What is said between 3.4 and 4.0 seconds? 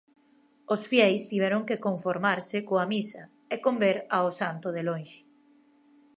e con ver